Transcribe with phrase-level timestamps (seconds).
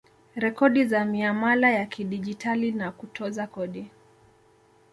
[0.35, 3.91] Rekodi za miamala ya kidigitali na kutoza kodi